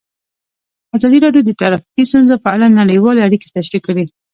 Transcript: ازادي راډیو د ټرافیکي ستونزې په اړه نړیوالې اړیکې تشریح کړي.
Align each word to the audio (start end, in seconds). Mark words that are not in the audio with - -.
ازادي 0.95 1.17
راډیو 1.25 1.41
د 1.45 1.51
ټرافیکي 1.59 2.03
ستونزې 2.09 2.35
په 2.43 2.49
اړه 2.55 2.75
نړیوالې 2.79 3.25
اړیکې 3.27 3.47
تشریح 3.57 3.81
کړي. 3.87 4.05